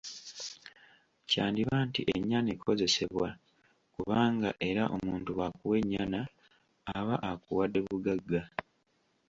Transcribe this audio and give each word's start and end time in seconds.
Kyandiba 1.29 1.75
nti 1.87 2.01
ennyana 2.15 2.49
ekozesebwa 2.55 3.29
kubanga 3.95 4.49
era 4.69 4.83
omuntu 4.95 5.29
bw’akuwa 5.37 5.75
ennyana, 5.81 6.21
aba 6.97 7.15
akuwadde 7.31 7.79
bugagga. 7.87 8.41